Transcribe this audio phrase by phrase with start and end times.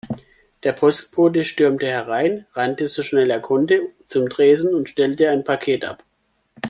[0.63, 5.85] Der Postbote stürmte herein, rannte so schnell er konnte zum Tresen und stellte ein Paket
[5.85, 6.03] ab.